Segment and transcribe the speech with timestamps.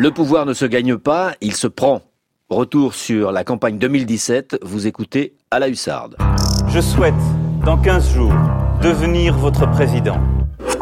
[0.00, 2.02] Le pouvoir ne se gagne pas, il se prend.
[2.50, 6.16] Retour sur la campagne 2017, vous écoutez à la hussarde.
[6.68, 7.14] Je souhaite,
[7.64, 8.32] dans 15 jours,
[8.80, 10.20] devenir votre président.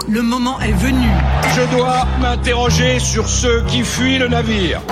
[0.06, 1.08] Le moment est venu.
[1.56, 4.82] Je dois m'interroger sur ceux qui fuient le navire.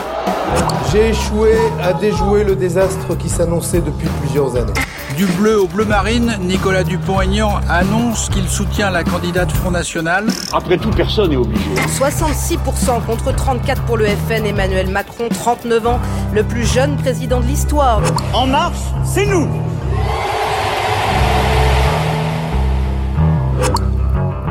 [0.91, 1.52] J'ai échoué
[1.82, 4.72] à déjouer le désastre qui s'annonçait depuis plusieurs années.
[5.16, 10.26] Du bleu au bleu marine, Nicolas Dupont-Aignan annonce qu'il soutient la candidate Front National.
[10.52, 11.70] Après tout, personne n'est obligé.
[11.98, 16.00] 66% contre 34 pour le FN, Emmanuel Macron, 39 ans,
[16.32, 18.02] le plus jeune président de l'histoire.
[18.32, 19.48] En marche, c'est nous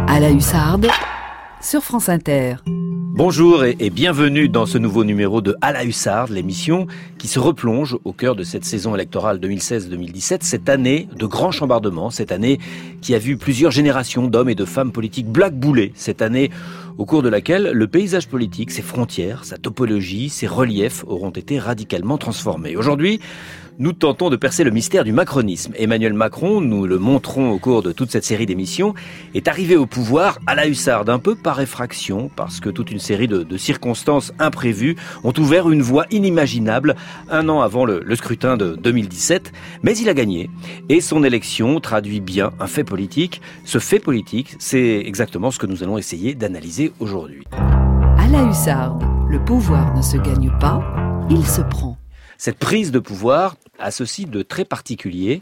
[0.08, 0.88] À la hussarde,
[1.60, 2.56] sur France Inter.
[3.16, 6.88] Bonjour et, bienvenue dans ce nouveau numéro de À la Hussarde, l'émission
[7.20, 12.10] qui se replonge au cœur de cette saison électorale 2016-2017, cette année de grand chambardement,
[12.10, 12.58] cette année
[13.02, 16.50] qui a vu plusieurs générations d'hommes et de femmes politiques blackboulés, cette année
[16.98, 21.60] au cours de laquelle le paysage politique, ses frontières, sa topologie, ses reliefs auront été
[21.60, 22.76] radicalement transformés.
[22.76, 23.20] Aujourd'hui,
[23.80, 25.74] nous tentons de percer le mystère du macronisme.
[25.78, 28.94] Emmanuel Macron, nous le montrons au cours de toute cette série d'émissions,
[29.34, 33.00] est arrivé au pouvoir à la hussarde, un peu par effraction, parce que toute une
[33.00, 36.96] série de, circonstances imprévues ont ouvert une voie inimaginable
[37.30, 39.52] un an avant le, le scrutin de 2017.
[39.84, 40.50] Mais il a gagné,
[40.90, 43.42] et son élection traduit bien un fait politique.
[43.64, 47.44] Ce fait politique, c'est exactement ce que nous allons essayer d'analyser aujourd'hui.
[47.52, 50.82] À la hussarde, le pouvoir ne se gagne pas,
[51.30, 51.93] il se prend.
[52.44, 55.42] Cette prise de pouvoir a ceci de très particulier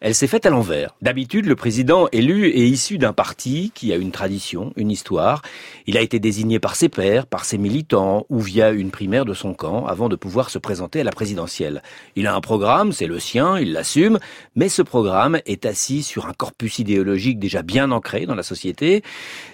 [0.00, 0.94] elle s'est faite à l'envers.
[1.02, 5.42] D'habitude, le président élu est issu d'un parti qui a une tradition, une histoire.
[5.86, 9.34] Il a été désigné par ses pairs, par ses militants ou via une primaire de
[9.34, 11.82] son camp avant de pouvoir se présenter à la présidentielle.
[12.16, 14.18] Il a un programme, c'est le sien, il l'assume,
[14.56, 19.02] mais ce programme est assis sur un corpus idéologique déjà bien ancré dans la société.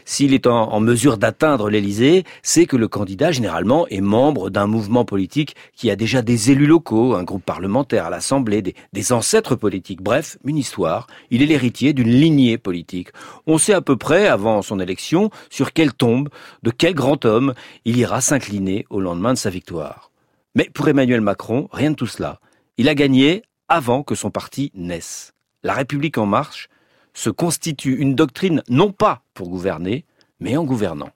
[0.05, 5.05] S'il est en, mesure d'atteindre l'Élysée, c'est que le candidat généralement est membre d'un mouvement
[5.05, 9.57] politique qui a déjà des élus locaux, un groupe parlementaire à l'Assemblée, des, des ancêtres
[9.57, 10.03] politiques.
[10.03, 11.07] Bref, une histoire.
[11.31, 13.09] Il est l'héritier d'une lignée politique.
[13.47, 16.29] On sait à peu près, avant son élection, sur quelle tombe,
[16.63, 17.55] de quel grand homme
[17.85, 20.11] il ira s'incliner au lendemain de sa victoire.
[20.55, 22.41] Mais pour Emmanuel Macron, rien de tout cela.
[22.79, 25.33] Il a gagné avant que son parti naisse.
[25.63, 26.69] La République en marche
[27.15, 30.05] se constitue une doctrine non pas pour gouverner,
[30.39, 31.11] mais en gouvernant.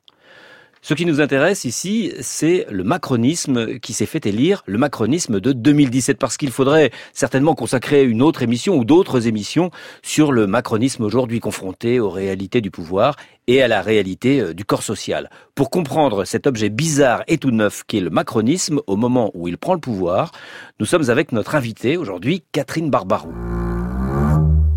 [0.83, 5.53] Ce qui nous intéresse ici, c'est le macronisme qui s'est fait élire, le macronisme de
[5.53, 9.71] 2017, parce qu'il faudrait certainement consacrer une autre émission ou d'autres émissions
[10.03, 14.65] sur le macronisme aujourd'hui confronté aux réalités du pouvoir et à la réalité euh, du
[14.65, 15.29] corps social.
[15.55, 19.59] Pour comprendre cet objet bizarre et tout neuf qu'est le macronisme au moment où il
[19.59, 20.33] prend le pouvoir,
[20.79, 23.33] nous sommes avec notre invitée aujourd'hui, Catherine Barbarou.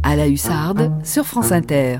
[0.03, 1.99] À la hussarde, sur France Inter.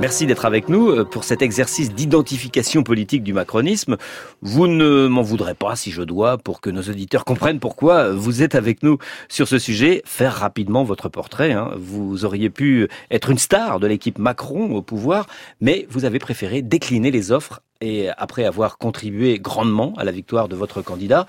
[0.00, 3.96] Merci d'être avec nous euh, pour cet exercice d'identification politique du macronisme.
[4.40, 8.42] Vous ne m'en voudrez pas si je dois, pour que nos auditeurs comprennent pourquoi vous
[8.42, 8.98] êtes avec nous
[9.28, 11.52] sur ce sujet, faire rapidement votre portrait.
[11.52, 11.70] Hein.
[11.76, 15.26] Vous auriez pu être une star de l'équipe Macron au pouvoir,
[15.60, 20.48] mais vous avez préféré décliner les offres et après avoir contribué grandement à la victoire
[20.48, 21.26] de votre candidat,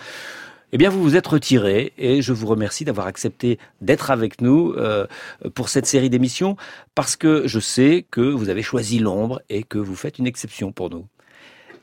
[0.74, 4.74] eh bien, vous vous êtes retiré et je vous remercie d'avoir accepté d'être avec nous
[4.76, 5.06] euh,
[5.54, 6.58] pour cette série d'émissions
[6.96, 10.72] parce que je sais que vous avez choisi l'ombre et que vous faites une exception
[10.72, 11.06] pour nous.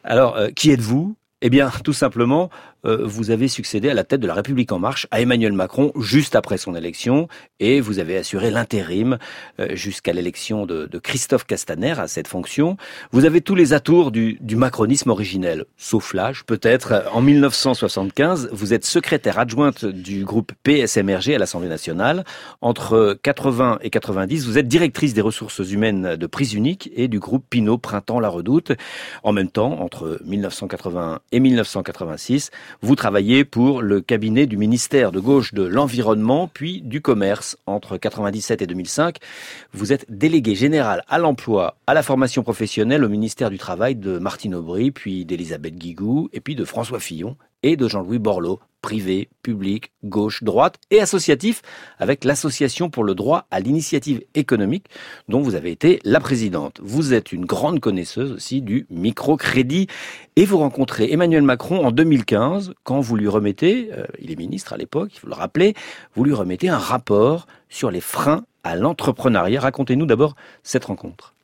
[0.02, 1.14] Alors, euh, qui êtes-vous?
[1.40, 2.50] Eh bien, tout simplement,
[2.84, 5.92] euh, vous avez succédé à la tête de la République en marche à Emmanuel Macron
[5.96, 9.18] juste après son élection et vous avez assuré l'intérim
[9.58, 12.76] euh, jusqu'à l'élection de, Christophe Castaner à cette fonction.
[13.10, 17.04] Vous avez tous les atours du, du macronisme originel, sauf l'âge peut-être.
[17.12, 22.24] En 1975, vous êtes secrétaire adjointe du groupe PSMRG à l'Assemblée nationale.
[22.60, 27.18] Entre 80 et 90, vous êtes directrice des ressources humaines de prise unique et du
[27.18, 28.72] groupe Pinot Printemps La Redoute.
[29.22, 32.50] En même temps, entre 1980 et 1986,
[32.82, 37.96] vous travaillez pour le cabinet du ministère de gauche de l'Environnement, puis du Commerce entre
[37.96, 39.18] 97 et 2005.
[39.72, 44.18] Vous êtes délégué général à l'emploi, à la formation professionnelle au ministère du Travail de
[44.18, 49.28] Martine Aubry, puis d'Elisabeth Guigou, et puis de François Fillon et de Jean-Louis Borloo, privé,
[49.42, 51.62] public, gauche, droite et associatif
[51.98, 54.86] avec l'Association pour le droit à l'initiative économique
[55.28, 56.80] dont vous avez été la présidente.
[56.82, 59.86] Vous êtes une grande connaisseuse aussi du microcrédit
[60.36, 64.72] et vous rencontrez Emmanuel Macron en 2015 quand vous lui remettez, euh, il est ministre
[64.72, 65.74] à l'époque, il faut le rappeler,
[66.14, 69.60] vous lui remettez un rapport sur les freins à l'entrepreneuriat.
[69.60, 71.34] Racontez-nous d'abord cette rencontre.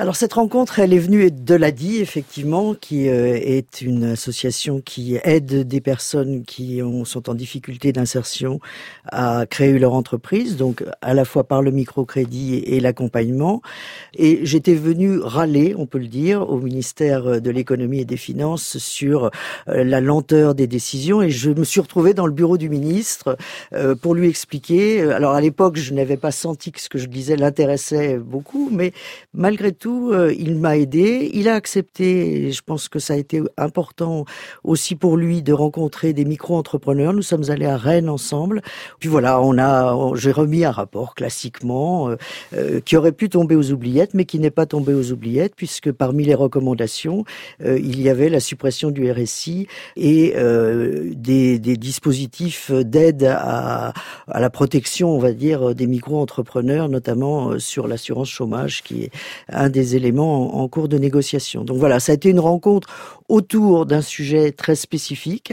[0.00, 5.18] Alors cette rencontre, elle est venue de l'ADI, effectivement, qui euh, est une association qui
[5.24, 8.60] aide des personnes qui ont, sont en difficulté d'insertion
[9.12, 13.60] à créer leur entreprise, donc à la fois par le microcrédit et l'accompagnement.
[14.14, 18.78] Et j'étais venu râler, on peut le dire, au ministère de l'économie et des finances
[18.78, 19.30] sur
[19.68, 21.20] euh, la lenteur des décisions.
[21.20, 23.36] Et je me suis retrouvé dans le bureau du ministre
[23.74, 25.02] euh, pour lui expliquer.
[25.02, 28.94] Alors à l'époque, je n'avais pas senti que ce que je disais l'intéressait beaucoup, mais
[29.34, 31.30] malgré tout, euh, il m'a aidé.
[31.34, 34.24] Il a accepté, et je pense que ça a été important
[34.64, 37.12] aussi pour lui de rencontrer des micro-entrepreneurs.
[37.12, 38.62] Nous sommes allés à Rennes ensemble.
[38.98, 42.16] Puis voilà, on a, j'ai remis un rapport classiquement euh,
[42.54, 45.92] euh, qui aurait pu tomber aux oubliettes, mais qui n'est pas tombé aux oubliettes puisque
[45.92, 47.24] parmi les recommandations,
[47.60, 49.66] il y avait la suppression du RSI
[49.96, 53.92] et des, des, dispositifs d'aide à,
[54.28, 59.10] à la protection, on va dire, des micro-entrepreneurs, notamment sur l'assurance chômage, qui est
[59.48, 61.64] un des éléments en, cours de négociation.
[61.64, 62.88] Donc voilà, ça a été une rencontre
[63.28, 65.52] autour d'un sujet très spécifique,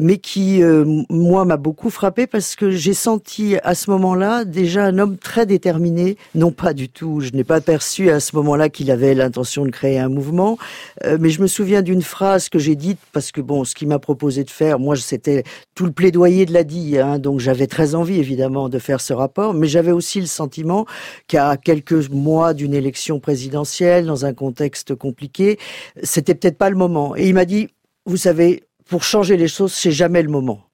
[0.00, 4.84] mais qui, euh, moi, m'a beaucoup frappé parce que j'ai senti à ce moment-là déjà
[4.84, 6.16] un homme très déterminé.
[6.34, 9.70] Non pas du tout, je n'ai pas perçu à ce moment-là qu'il avait l'intention de
[9.70, 10.58] créer un mouvement,
[11.04, 13.88] euh, mais je me souviens d'une phrase que j'ai dite parce que bon, ce qu'il
[13.88, 15.44] m'a proposé de faire, moi, c'était
[15.74, 19.12] tout le plaidoyer de la dit, hein, donc j'avais très envie évidemment de faire ce
[19.12, 20.86] rapport, mais j'avais aussi le sentiment
[21.26, 25.58] qu'à quelques mois d'une élection présidentielle, dans un contexte compliqué,
[26.02, 27.16] c'était peut-être pas le moment.
[27.16, 27.68] Et il m'a dit,
[28.06, 30.64] vous savez, pour changer les choses, c'est jamais le moment.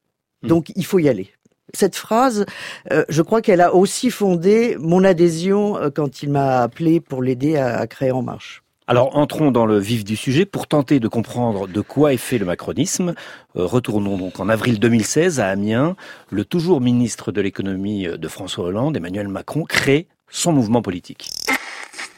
[0.42, 0.48] Hmm.
[0.48, 1.30] Donc il faut y aller.
[1.74, 2.46] Cette phrase,
[2.92, 7.22] euh, je crois qu'elle a aussi fondé mon adhésion euh, quand il m'a appelé pour
[7.22, 8.62] l'aider à, créer En Marche.
[8.86, 12.38] Alors entrons dans le vif du sujet pour tenter de comprendre de quoi est fait
[12.38, 13.14] le macronisme.
[13.56, 15.96] Euh, retournons donc en avril 2016 à Amiens.
[16.30, 21.30] Le toujours ministre de l'économie de François Hollande, Emmanuel Macron, crée son mouvement politique.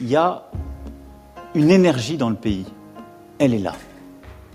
[0.00, 0.50] Il y a
[1.54, 2.66] une énergie dans le pays.
[3.38, 3.74] Elle est là.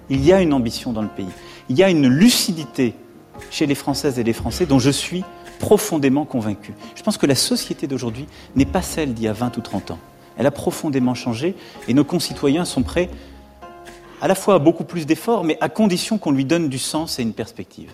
[0.09, 1.29] Il y a une ambition dans le pays.
[1.69, 2.95] Il y a une lucidité
[3.49, 5.23] chez les Françaises et les Français dont je suis
[5.59, 6.73] profondément convaincu.
[6.95, 8.25] Je pense que la société d'aujourd'hui
[8.55, 9.99] n'est pas celle d'il y a 20 ou 30 ans.
[10.37, 11.55] Elle a profondément changé
[11.87, 13.09] et nos concitoyens sont prêts
[14.21, 17.23] à la fois beaucoup plus d'efforts, mais à condition qu'on lui donne du sens et
[17.23, 17.91] une perspective.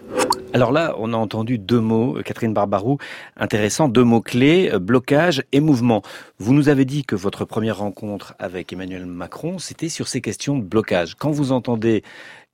[0.53, 2.97] Alors là, on a entendu deux mots, Catherine Barbarou,
[3.37, 6.01] intéressants, deux mots clés, blocage et mouvement.
[6.39, 10.57] Vous nous avez dit que votre première rencontre avec Emmanuel Macron, c'était sur ces questions
[10.57, 11.15] de blocage.
[11.15, 12.03] Quand vous entendez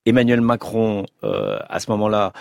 [0.06, 2.34] Emmanuel Macron, euh, à ce moment-là,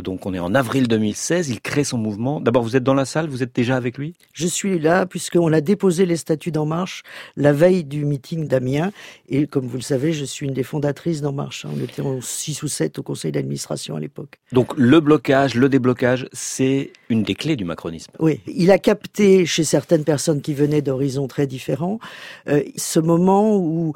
[0.00, 2.40] donc on est en avril 2016, il crée son mouvement.
[2.40, 4.14] D'abord, vous êtes dans la salle, vous êtes déjà avec lui?
[4.32, 7.02] Je suis là puisqu'on a déposé les statuts d'En Marche
[7.36, 8.92] la veille du meeting d'Amiens.
[9.28, 11.66] Et comme vous le savez, je suis une des fondatrices d'En Marche.
[11.68, 14.38] On était en 6 ou 7 au conseil d'administration à l'époque.
[14.52, 18.12] Donc le blocage, le déblocage, c'est une des clés du macronisme.
[18.18, 21.98] Oui, il a capté chez certaines personnes qui venaient d'horizons très différents
[22.48, 23.94] euh, ce moment où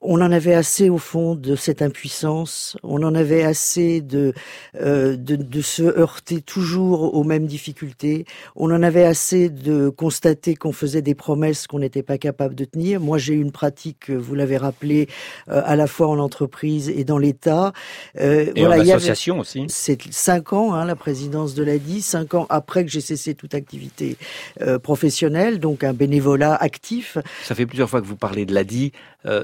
[0.00, 4.32] on en avait assez au fond de cette impuissance, on en avait assez de,
[4.80, 8.26] euh, de, se heurter toujours aux mêmes difficultés,
[8.56, 12.64] on en avait assez de constater qu'on faisait des promesses qu'on n'était pas capable de
[12.64, 13.00] tenir.
[13.00, 15.08] Moi, j'ai eu une pratique, vous l'avez rappelé,
[15.48, 17.72] euh, à la fois en entreprise et dans l'État.
[18.20, 19.64] Euh, et voilà, en association aussi.
[19.68, 23.54] C'est cinq ans, hein, la présidence de l'ADI, cinq ans après que j'ai cessé toute
[23.54, 24.16] activité
[24.82, 27.18] professionnelle, donc un bénévolat actif.
[27.44, 28.92] Ça fait plusieurs fois que vous parlez de l'ADI,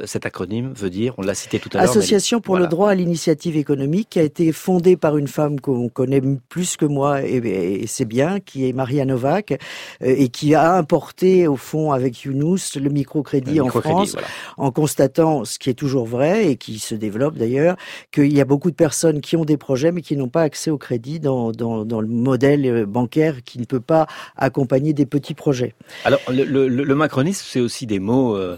[0.05, 1.91] cet acronyme veut dire, on l'a cité tout à l'heure.
[1.91, 5.89] Association pour le droit à l'initiative économique, qui a été fondée par une femme qu'on
[5.89, 9.57] connaît plus que moi, et, c'est bien, qui est Maria Novak, euh,
[10.01, 14.17] et qui a importé, au fond, avec Younous, le microcrédit en France,
[14.57, 17.77] en constatant, ce qui est toujours vrai, et qui se développe d'ailleurs,
[18.13, 20.71] qu'il y a beaucoup de personnes qui ont des projets, mais qui n'ont pas accès
[20.71, 25.35] au crédit dans, dans, le modèle euh, bancaire qui ne peut pas accompagner des petits
[25.35, 25.75] projets.
[26.05, 28.57] Alors, le, macronisme, c'est aussi des mots, euh,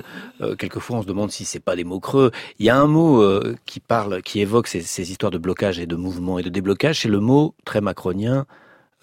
[0.59, 2.31] quelquefois on se demande si c'est pas des mots creux.
[2.59, 5.87] Il y a un mot euh, qui parle, qui évoque ces, histoires de blocage et
[5.87, 8.47] de mouvement et de déblocage, c'est le mot très macronien,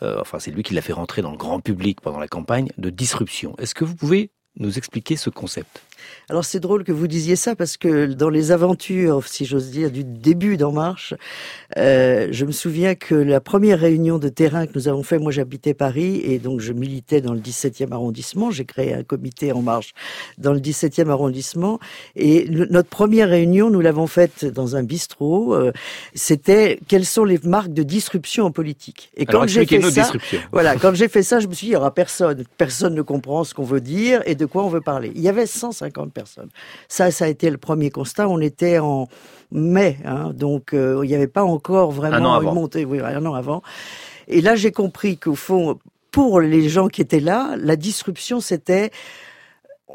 [0.02, 2.70] euh, enfin c'est lui qui l'a fait rentrer dans le grand public pendant la campagne,
[2.78, 3.56] de disruption.
[3.58, 5.82] Est-ce que vous pouvez nous expliquer ce concept?
[6.30, 9.90] Alors c'est drôle que vous disiez ça parce que dans les aventures, si j'ose dire,
[9.90, 11.16] du début d'En Marche,
[11.78, 15.32] euh, je me souviens que la première réunion de terrain que nous avons fait, moi
[15.32, 19.62] j'habitais Paris et donc je militais dans le 17e arrondissement, j'ai créé un comité En
[19.62, 19.94] Marche
[20.38, 21.80] dans le 17e arrondissement
[22.16, 25.72] et notre première réunion, nous l'avons faite dans un bistrot, euh,
[26.14, 29.12] c'était quelles sont les marques de disruption en politique.
[29.18, 30.12] Et quand j'ai fait ça,
[30.52, 33.02] voilà, quand j'ai fait ça, je me suis dit il y aura personne, personne ne
[33.02, 35.12] comprend ce qu'on veut dire et de quoi on veut parler.
[35.16, 36.50] Il y avait 150 personnes.
[36.88, 38.28] Ça, ça a été le premier constat.
[38.28, 39.08] On était en
[39.52, 43.34] mai, hein, donc euh, il n'y avait pas encore vraiment une montée, oui, un an
[43.34, 43.62] avant.
[44.28, 45.80] Et là, j'ai compris qu'au fond,
[46.12, 48.92] pour les gens qui étaient là, la disruption, c'était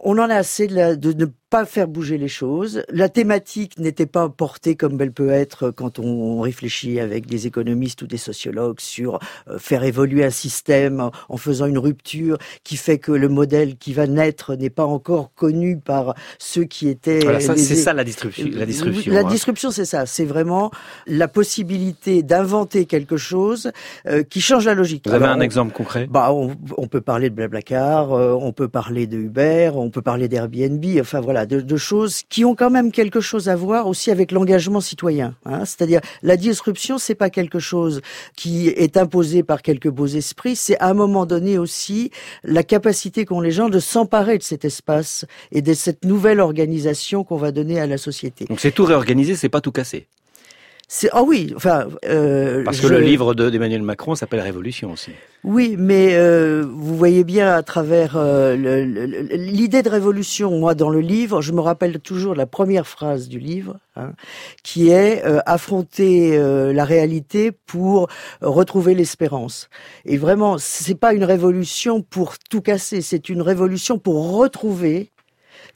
[0.02, 2.82] on en a assez de, de ne pas faire bouger les choses.
[2.88, 8.02] La thématique n'était pas portée comme elle peut être quand on réfléchit avec des économistes
[8.02, 12.98] ou des sociologues sur euh, faire évoluer un système en faisant une rupture qui fait
[12.98, 17.20] que le modèle qui va naître n'est pas encore connu par ceux qui étaient.
[17.20, 18.48] Voilà, c'est ça la disruption.
[18.52, 19.70] La disruption, la hein.
[19.70, 20.06] c'est ça.
[20.06, 20.72] C'est vraiment
[21.06, 23.70] la possibilité d'inventer quelque chose
[24.08, 25.06] euh, qui change la logique.
[25.06, 26.08] Vous avez un exemple concret?
[26.10, 30.26] Bah, on, peut parler de Blablacar, euh, on peut parler de Uber, on peut parler
[30.26, 30.84] d'Airbnb.
[30.98, 34.80] Enfin voilà de, choses qui ont quand même quelque chose à voir aussi avec l'engagement
[34.80, 35.34] citoyen.
[35.44, 35.64] Hein.
[35.64, 38.00] C'est-à-dire la disruption, c'est pas quelque chose
[38.36, 42.10] qui est imposé par quelques beaux esprits, c'est à un moment donné aussi
[42.42, 47.24] la capacité qu'ont les gens de s'emparer de cet espace et de cette nouvelle organisation
[47.24, 48.44] qu'on va donner à la société.
[48.46, 50.06] Donc c'est tout réorganiser, c'est pas tout casser.
[51.12, 51.88] Ah oui, enfin.
[52.04, 55.12] Euh, Parce que le livre d'Emmanuel Macron s'appelle Révolution aussi.
[55.44, 61.00] Oui, mais euh, vous voyez bien à travers euh, l'idée de révolution, moi dans le
[61.00, 64.12] livre, je me rappelle toujours la première phrase du livre, hein,
[64.62, 66.38] qui est euh, affronter
[66.72, 68.08] la réalité pour
[68.40, 69.68] retrouver l'espérance.
[70.06, 75.10] Et vraiment, c'est pas une révolution pour tout casser, c'est une révolution pour retrouver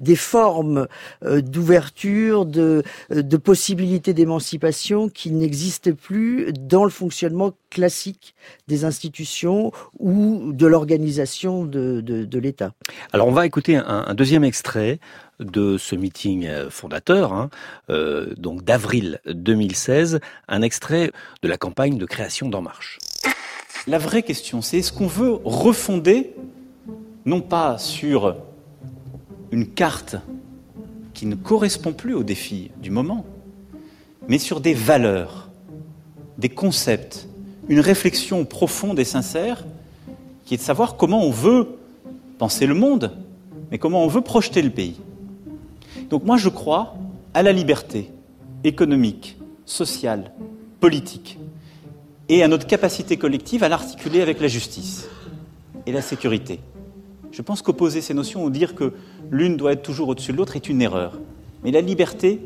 [0.01, 0.87] des formes
[1.25, 8.35] euh, d'ouverture, de, de possibilités d'émancipation qui n'existent plus dans le fonctionnement classique
[8.67, 12.73] des institutions ou de l'organisation de, de, l'État.
[13.13, 15.01] Alors on va écouter un, deuxième extrait
[15.41, 17.51] de ce meeting euh, fondateur, hein,
[17.91, 21.13] euh, donc d'avril 2016, un extrait
[21.43, 22.99] de la campagne de création d'En Marche.
[23.87, 26.35] La vraie question, c'est est-ce qu'on veut refonder,
[27.25, 28.37] non pas sur
[29.51, 30.17] une carte
[31.15, 33.25] qui ne correspond plus aux défis du moment,
[34.29, 35.49] mais sur des valeurs,
[36.37, 37.29] des concepts,
[37.69, 39.65] une réflexion profonde et sincère
[40.45, 41.79] qui est de savoir comment on veut
[42.39, 43.17] penser le monde,
[43.71, 45.01] mais comment on veut projeter le pays.
[46.09, 46.95] Donc moi je crois
[47.35, 48.11] à la liberté
[48.65, 49.37] économique,
[49.67, 50.33] sociale,
[50.81, 51.39] politique,
[52.29, 55.09] et à notre capacité collective à l'articuler avec la justice
[55.87, 56.61] et la sécurité.
[57.39, 58.95] Je pense qu'opposer ces notions ou dire que
[59.31, 61.21] l'une doit être toujours au-dessus de l'autre est une erreur.
[61.63, 62.41] Mais la liberté,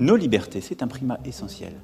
[0.00, 1.74] nos libertés, c'est un primat essentiel.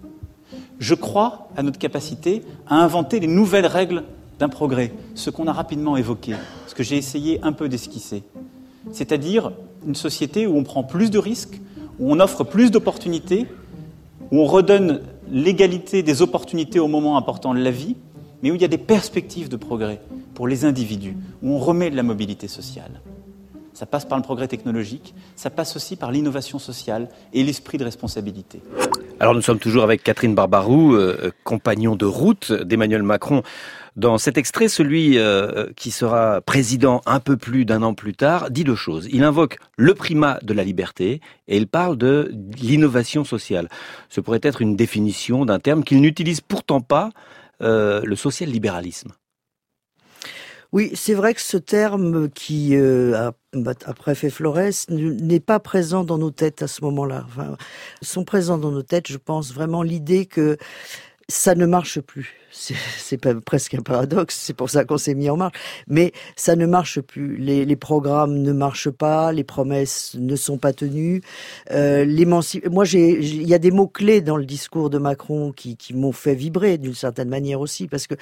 [0.79, 4.05] Je crois à notre capacité à inventer les nouvelles règles
[4.39, 6.33] d'un progrès, ce qu'on a rapidement évoqué,
[6.69, 8.23] ce que j'ai essayé un peu d'esquisser.
[8.93, 9.53] C'est-à-dire
[9.87, 11.61] une société où on prend plus de risques,
[11.99, 13.47] où on offre plus d'opportunités,
[14.31, 17.97] où on redonne l'égalité des opportunités au moment important de la vie,
[18.43, 20.01] mais où il y a des perspectives de progrès
[20.35, 23.01] pour les individus, où on remet de la mobilité sociale.
[23.75, 27.85] Ça passe par le progrès technologique, ça passe aussi par l'innovation sociale et l'esprit de
[27.85, 28.61] responsabilité.
[29.19, 33.43] Alors nous sommes toujours avec Catherine Barbarou, euh, compagnon de route d'Emmanuel Macron.
[33.95, 38.51] Dans cet extrait, celui euh, qui sera président un peu plus d'un an plus tard
[38.51, 39.07] dit deux choses.
[39.13, 43.69] Il invoque le primat de la liberté et il parle de l'innovation sociale.
[44.09, 49.13] Ce pourrait être une définition d'un terme qu'il n'utilise pourtant pas, euh, le social-libéralisme.
[50.73, 53.35] Oui, c'est vrai que ce terme qui euh, a,
[53.85, 57.25] après fait Flores n'est pas présent dans nos têtes à ce moment-là.
[57.27, 57.59] Enfin,
[58.01, 60.57] sont présents dans nos têtes, je pense vraiment l'idée que
[61.29, 65.37] ça ne marche plus c'est presque un paradoxe, c'est pour ça qu'on s'est mis en
[65.37, 65.59] marche.
[65.89, 67.37] Mais ça ne marche plus.
[67.37, 71.23] Les, les, programmes ne marchent pas, les promesses ne sont pas tenues.
[71.71, 72.05] Euh,
[72.71, 76.13] Moi, il y a des mots clés dans le discours de Macron qui, qui m'ont
[76.13, 78.15] fait vibrer d'une certaine manière aussi, parce que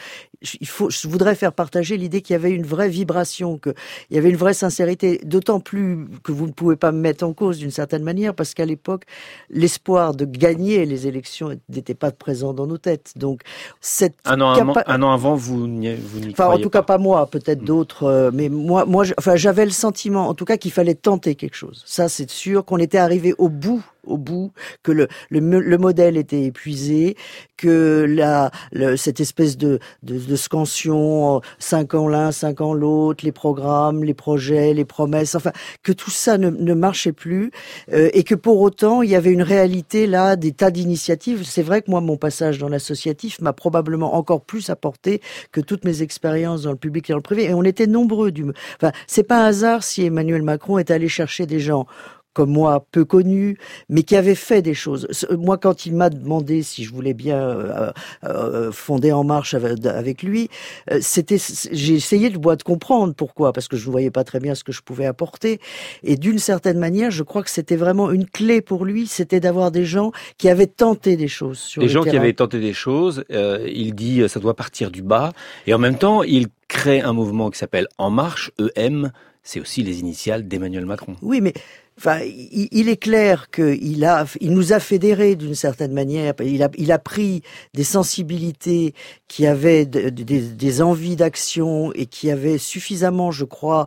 [0.60, 3.74] il faut, je voudrais faire partager l'idée qu'il y avait une vraie vibration, qu'il
[4.10, 5.20] y avait une vraie sincérité.
[5.24, 8.54] D'autant plus que vous ne pouvez pas me mettre en cause d'une certaine manière, parce
[8.54, 9.04] qu'à l'époque,
[9.50, 13.12] l'espoir de gagner les élections n'était pas présent dans nos têtes.
[13.16, 13.42] Donc
[13.80, 15.96] cette un an, avant, un an avant, vous n'y
[16.30, 17.64] Enfin, en tout cas, pas moi, peut-être mm.
[17.64, 18.04] d'autres.
[18.04, 21.56] Euh, mais moi, moi, enfin, j'avais le sentiment, en tout cas, qu'il fallait tenter quelque
[21.56, 21.82] chose.
[21.86, 24.52] Ça, c'est sûr qu'on était arrivé au bout au bout,
[24.82, 27.16] que le, le, modèle était épuisé,
[27.56, 28.50] que la,
[28.96, 34.14] cette espèce de, de, de scansion, cinq ans l'un, cinq ans l'autre, les programmes, les
[34.14, 35.52] projets, les promesses, enfin,
[35.82, 37.50] que tout ça ne, ne marchait plus,
[37.92, 41.44] euh, et que pour autant, il y avait une réalité là, des tas d'initiatives.
[41.44, 45.20] C'est vrai que moi, mon passage dans l'associatif m'a probablement encore plus apporté
[45.52, 48.32] que toutes mes expériences dans le public et dans le privé, et on était nombreux.
[48.32, 48.44] Du...
[48.76, 51.86] Enfin, c'est pas un hasard si Emmanuel Macron est allé chercher des gens
[52.32, 53.58] comme moi, peu connu,
[53.88, 55.08] mais qui avait fait des choses.
[55.36, 57.90] Moi, quand il m'a demandé si je voulais bien euh,
[58.24, 60.48] euh, fonder En Marche avec, lui,
[60.90, 61.38] euh, c'était,
[61.72, 64.62] j'ai essayé de, de comprendre pourquoi, parce que je ne voyais pas très bien ce
[64.62, 65.60] que je pouvais apporter.
[66.04, 69.70] Et d'une certaine manière, je crois que c'était vraiment une clé pour lui, c'était d'avoir
[69.70, 71.58] des gens qui avaient tenté des choses.
[71.58, 73.24] Sur des gens qui avaient tenté des choses.
[73.30, 75.32] il dit, ça doit partir du bas,
[75.66, 79.10] et en même temps, il crée un mouvement qui s'appelle En Marche, EM,
[79.42, 81.16] c'est aussi les initiales d'Emmanuel Macron.
[81.22, 81.52] Oui, mais
[82.00, 86.32] Enfin, il, est clair qu'il a, il nous a fédérés d'une certaine manière.
[86.42, 87.42] Il a, il a pris
[87.74, 88.94] des sensibilités
[89.28, 93.86] qui avaient des envies d'action et qui avaient suffisamment, je crois,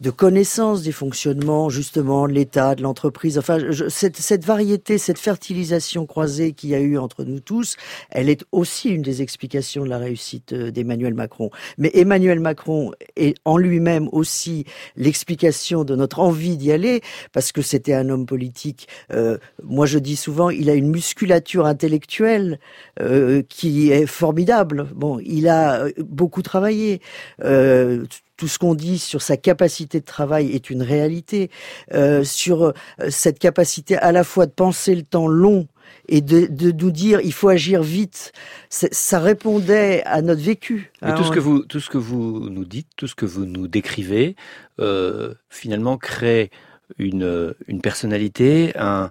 [0.00, 3.38] de connaissance des fonctionnements justement de l'État, de l'entreprise.
[3.38, 7.76] Enfin, cette, cette, variété, cette fertilisation croisée qu'il y a eu entre nous tous,
[8.10, 11.50] elle est aussi une des explications de la réussite euh, d'Emmanuel Macron.
[11.78, 14.64] Mais Emmanuel Macron est en lui-même aussi
[14.96, 17.00] l'explication de notre envie d'y aller,
[17.32, 18.88] parce que c'était un homme politique.
[19.12, 22.58] Euh, moi, je dis souvent, il a une musculature intellectuelle
[23.00, 24.88] euh, qui est formidable.
[24.94, 27.00] Bon, il a euh, beaucoup travaillé.
[27.44, 28.04] Euh,
[28.38, 31.50] tout ce qu'on dit sur sa capacité de travail est une réalité,
[31.92, 32.72] euh, sur euh,
[33.10, 35.66] cette capacité à la fois de penser le temps long
[36.08, 38.32] et de, de nous dire il faut agir vite.
[38.70, 40.92] Ça répondait à notre vécu.
[41.16, 43.66] Tout ce que vous tout ce que vous nous dites, tout ce que vous nous
[43.66, 44.36] décrivez,
[44.80, 46.50] euh, finalement crée
[46.96, 49.10] une une personnalité, un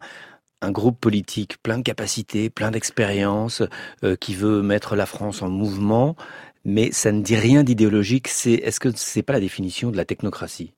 [0.62, 3.62] un groupe politique plein de capacités, plein d'expérience,
[4.04, 6.16] euh, qui veut mettre la France en mouvement,
[6.66, 8.28] mais ça ne dit rien d'idéologique.
[8.28, 10.74] C'est, est-ce que c'est pas la définition de la technocratie?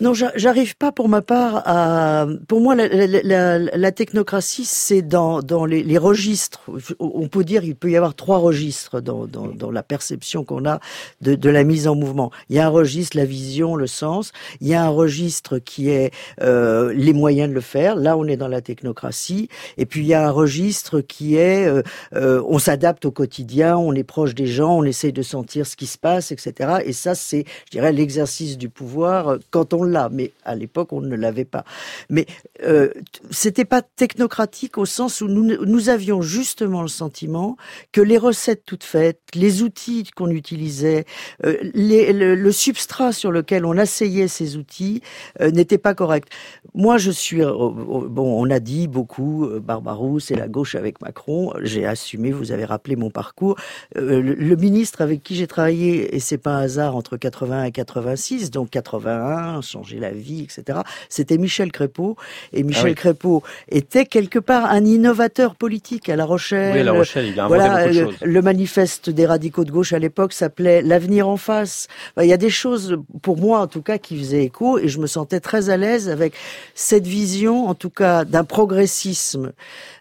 [0.00, 2.26] Non, j'arrive pas pour ma part à.
[2.48, 6.62] Pour moi, la, technocratie, c'est dans, les, registres.
[6.98, 10.80] On peut dire il peut y avoir trois registres dans, la perception qu'on a
[11.20, 12.32] de, de, la mise en mouvement.
[12.48, 14.32] Il y a un registre, la vision, le sens.
[14.60, 16.10] Il y a un registre qui est
[16.42, 17.94] euh, les moyens de le faire.
[17.94, 19.48] Là, on est dans la technocratie.
[19.78, 21.82] Et puis il y a un registre qui est euh,
[22.14, 25.76] euh, on s'adapte au quotidien, on est proche des gens, on essaye de sentir ce
[25.76, 26.78] qui se passe, etc.
[26.84, 31.00] Et ça, c'est, je dirais, l'exercice du pouvoir quand on là, mais à l'époque on
[31.00, 31.64] ne l'avait pas.
[32.10, 32.26] Mais
[32.62, 32.90] euh,
[33.30, 37.56] c'était pas technocratique au sens où nous, nous avions justement le sentiment
[37.92, 41.04] que les recettes toutes faites, les outils qu'on utilisait,
[41.44, 45.02] euh, le, substrat sur lequel on asseyait ces outils
[45.40, 46.28] euh, n'était pas correct.
[46.74, 48.42] Moi, je suis euh, bon.
[48.44, 51.52] On a dit beaucoup Barbarousse et la gauche avec Macron.
[51.62, 52.30] J'ai assumé.
[52.30, 53.56] Vous avez rappelé mon parcours.
[53.94, 57.72] Le, le, ministre avec qui j'ai travaillé et c'est pas un hasard entre 81 et
[57.72, 60.80] 86, donc 81 changer la vie, etc.
[61.08, 62.16] C'était Michel Crépeau.
[62.52, 66.76] Et ah Michel Crépeau était quelque part un innovateur politique à La Rochelle.
[66.76, 68.14] Oui, La Rochelle, il a voilà, beaucoup de choses.
[68.22, 71.88] Le manifeste des radicaux de gauche à l'époque s'appelait L'avenir en face.
[72.20, 74.98] Il y a des choses, pour moi en tout cas, qui faisaient écho et je
[74.98, 76.34] me sentais très à l'aise avec
[76.74, 79.52] cette vision, en tout cas, d'un progressisme.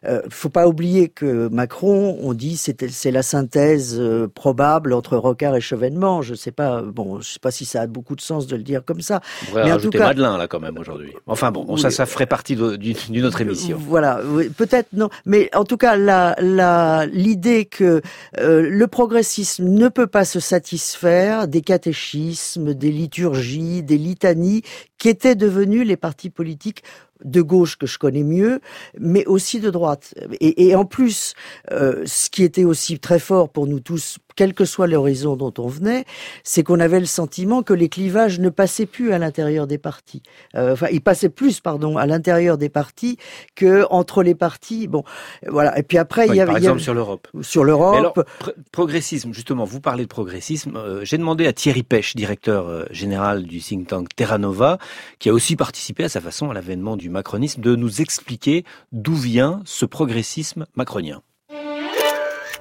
[0.06, 5.56] Euh, faut pas oublier que Macron, on dit, c'est la synthèse euh, probable entre Rocard
[5.56, 6.22] et Chevènement.
[6.22, 8.64] Je sais pas, bon, je sais pas si ça a beaucoup de sens de le
[8.64, 9.22] dire comme ça
[9.64, 11.14] mais en tout cas, Madeleine là quand même aujourd'hui.
[11.28, 13.78] Enfin bon, ça, ça ferait partie d'une autre émission.
[13.80, 14.22] Voilà,
[14.58, 18.02] peut-être non, mais en tout cas, la, la, l'idée que
[18.40, 24.64] euh, le progressisme ne peut pas se satisfaire des catéchismes, des liturgies, des litanies
[25.04, 26.82] qui étaient devenus les partis politiques
[27.26, 28.62] de gauche que je connais mieux,
[28.98, 30.14] mais aussi de droite.
[30.40, 31.34] Et, et en plus,
[31.72, 35.54] euh, ce qui était aussi très fort pour nous tous, quel que soit l'horizon dont
[35.58, 36.06] on venait,
[36.44, 40.24] c'est qu'on avait le sentiment que les clivages ne passaient plus à l'intérieur des partis.
[40.56, 43.18] Euh, enfin, ils passaient plus, pardon, à l'intérieur des partis
[43.56, 44.88] que entre les partis.
[44.88, 45.04] Bon,
[45.48, 45.78] voilà.
[45.78, 47.28] Et puis après, il y avait par exemple sur l'Europe.
[47.42, 48.28] Sur l'Europe.
[48.72, 49.66] progressisme, justement.
[49.66, 50.76] Vous parlez de progressisme.
[50.76, 54.78] Euh, j'ai demandé à Thierry Pêche, directeur euh, général du think tank Terra Nova,
[55.20, 59.16] qui a aussi participé à sa façon à l'avènement du macronisme, de nous expliquer d'où
[59.16, 61.22] vient ce progressisme macronien.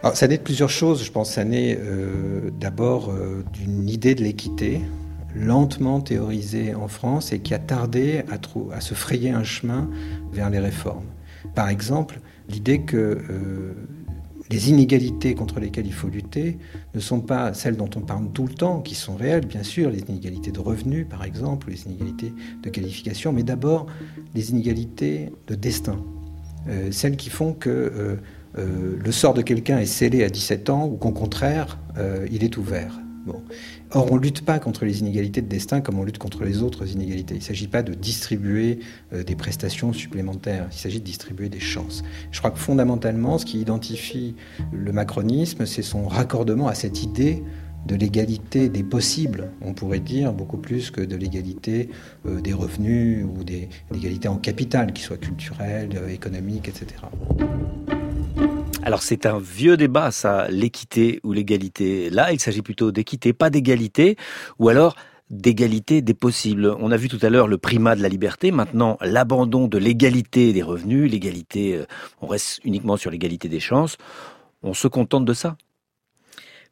[0.03, 1.05] Alors, ça naît de plusieurs choses.
[1.05, 4.81] Je pense ça naît euh, d'abord euh, d'une idée de l'équité
[5.35, 8.39] lentement théorisée en France et qui a tardé à,
[8.75, 9.89] à, se frayer un chemin
[10.33, 11.07] vers les réformes.
[11.55, 13.75] Par exemple, l'idée que euh,
[14.53, 16.59] les inégalités contre lesquelles il faut lutter
[16.95, 19.91] ne sont pas celles dont on parle tout le temps, qui sont réelles, bien sûr,
[19.91, 23.87] les inégalités de revenus, par exemple, les inégalités de qualification, mais d'abord
[24.35, 25.99] les inégalités de destin,
[26.69, 28.17] euh, celles qui font que euh,
[28.59, 31.79] euh, le sort de quelqu'un est scellé à 17 ans ou qu'au contraire,
[32.31, 32.99] il est ouvert.
[33.95, 36.63] Or, on ne lutte pas contre les inégalités de destin comme on lutte contre les
[36.63, 37.35] autres inégalités.
[37.35, 38.79] Il ne s'agit pas de distribuer
[39.13, 42.03] des prestations supplémentaires, il s'agit de distribuer des chances.
[42.31, 44.35] Je crois que fondamentalement, ce qui identifie
[44.73, 47.43] le macronisme, c'est son raccordement à cette idée
[47.87, 51.89] de l'égalité des possibles, on pourrait dire, beaucoup plus que de l'égalité
[52.27, 56.87] euh, des revenus ou des l'égalité en capital, qui soit culturelle, euh, économique, etc.
[58.85, 62.11] Alors c'est un vieux débat, ça, l'équité ou l'égalité.
[62.11, 64.17] Là, il s'agit plutôt d'équité, pas d'égalité,
[64.59, 64.97] ou alors
[65.31, 66.75] d'égalité des possibles.
[66.81, 70.53] On a vu tout à l'heure le primat de la liberté, maintenant l'abandon de l'égalité
[70.53, 71.87] des revenus, l'égalité, euh,
[72.21, 73.97] on reste uniquement sur l'égalité des chances.
[74.65, 75.57] On se contente de ça?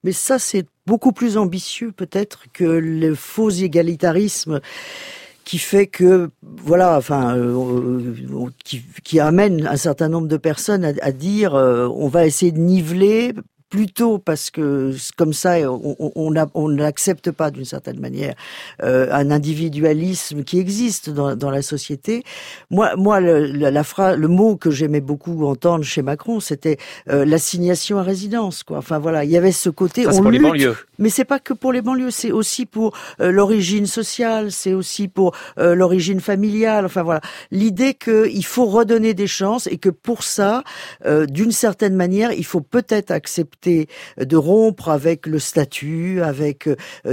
[0.03, 4.61] Mais ça, c'est beaucoup plus ambitieux peut-être que le faux égalitarisme
[5.44, 8.14] qui fait que voilà, enfin, euh,
[8.64, 12.53] qui, qui, amène un certain nombre de personnes à, à dire, euh, on va essayer
[12.53, 13.35] de niveler
[13.70, 18.35] plutôt parce que comme ça, on n'accepte pas d'une certaine manière
[18.83, 22.24] euh, un individualisme qui existe dans, dans la société.
[22.70, 27.24] Moi, moi, le, la, phrase, le mot que j'aimais beaucoup entendre chez Macron, c'était euh,
[27.24, 28.64] l'assignation à résidence.
[28.64, 28.79] Quoi.
[28.79, 30.05] Enfin voilà, il y avait ce côté.
[30.05, 30.76] Ça, on pour lutte, les banlieues.
[31.00, 35.08] Mais c'est pas que pour les banlieues, c'est aussi pour euh, l'origine sociale, c'est aussi
[35.08, 36.84] pour euh, l'origine familiale.
[36.84, 40.62] Enfin voilà, l'idée qu'il faut redonner des chances et que pour ça,
[41.06, 46.68] euh, d'une certaine manière, il faut peut-être accepter de rompre avec le statut, avec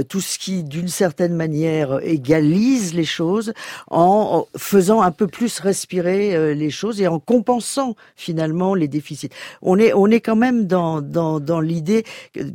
[0.08, 3.54] tout ce qui, d'une certaine manière, égalise les choses,
[3.90, 9.30] en faisant un peu plus respirer les choses et en compensant finalement les déficits.
[9.62, 12.04] On est, on est quand même dans, dans, dans l'idée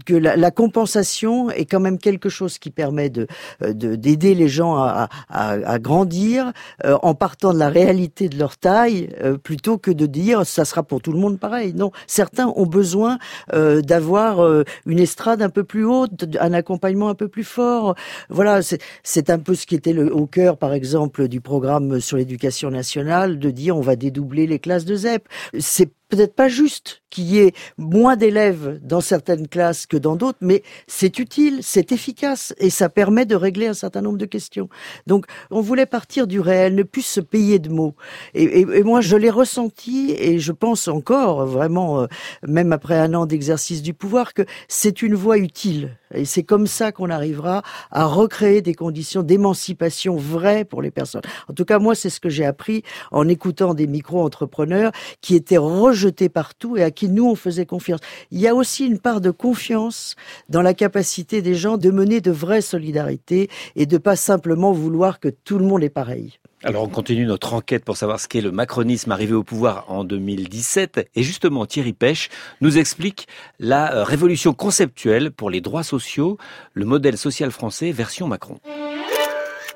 [0.05, 3.27] que la, la, compensation est quand même quelque chose qui permet de
[3.61, 6.51] d'aider les gens à, grandir
[6.85, 9.09] euh, en partant de la réalité de leur taille,
[9.43, 11.73] plutôt que de dire ça sera pour tout le monde pareil.
[11.73, 13.17] Non, certains ont besoin
[13.51, 17.95] d'avoir euh, une estrade un peu plus haute, un accompagnement un peu plus fort.
[18.29, 18.61] Voilà,
[19.03, 23.39] c'est un peu ce qui était au cœur, par exemple, du programme sur l'éducation nationale,
[23.39, 25.27] de dire on va dédoubler les classes de ZEP.
[25.59, 30.37] C'est peut-être pas juste qu'il y ait moins d'élèves dans certaines classes que dans d'autres,
[30.41, 34.69] mais c'est utile, c'est efficace et ça permet de régler un certain nombre de questions.
[35.07, 37.95] Donc, on voulait partir du réel, ne plus se payer de mots.
[38.35, 42.07] Et, moi, je l'ai ressenti et je pense encore, vraiment, euh,
[42.47, 45.97] même après un an d'exercice du pouvoir, que c'est une voie utile.
[46.13, 51.21] Et c'est comme ça qu'on arrivera à recréer des conditions d'émancipation vraies pour les personnes.
[51.49, 55.57] En tout cas, moi, c'est ce que j'ai appris en écoutant des micro-entrepreneurs qui étaient
[55.57, 58.01] rejetés jeté partout et à qui nous on faisait confiance.
[58.29, 60.15] Il y a aussi une part de confiance
[60.49, 65.19] dans la capacité des gens de mener de vraies solidarités et de pas simplement vouloir
[65.19, 66.39] que tout le monde est pareil.
[66.65, 70.05] Alors on continue notre enquête pour savoir ce qu'est le macronisme arrivé au pouvoir en
[70.05, 72.29] 2017 et justement Thierry Pêche
[72.61, 73.27] nous explique
[73.59, 76.37] la euh, révolution conceptuelle pour les droits sociaux,
[76.73, 78.59] le modèle social français version Macron.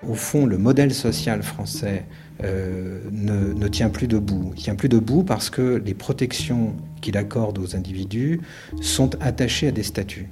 [0.08, 2.06] Au fond, le modèle social français
[2.43, 4.54] euh, ne, ne, tient plus debout.
[4.56, 8.39] Il tient plus debout parce que les protections qu'il accorde aux individus
[8.80, 10.30] sont attachées à des statuts.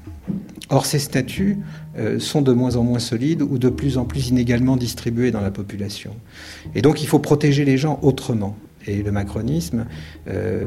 [0.69, 1.57] Or, ces statuts
[1.97, 5.41] euh, sont de moins en moins solides ou de plus en plus inégalement distribués dans
[5.41, 6.15] la population.
[6.73, 8.57] Et donc, il faut protéger les gens autrement.
[8.87, 9.85] Et le macronisme
[10.27, 10.63] euh,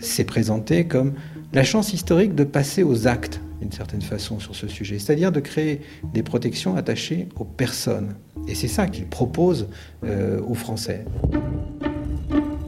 [0.00, 1.14] s'est présenté comme
[1.52, 5.40] la chance historique de passer aux actes d'une certaine façon sur ce sujet, c'est-à-dire de
[5.40, 5.80] créer
[6.14, 8.14] des protections attachées aux personnes.
[8.46, 9.68] Et c'est ça qu'il propose
[10.04, 11.04] euh, aux Français.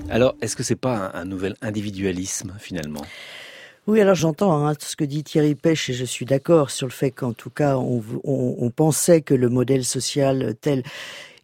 [0.08, 3.02] Alors, est-ce que c'est pas un, un, nouvel individualisme finalement?
[3.86, 6.92] Oui, alors j'entends hein, ce que dit Thierry Pêche et je suis d'accord sur le
[6.92, 10.82] fait qu'en tout cas on, on, on, pensait que le modèle social tel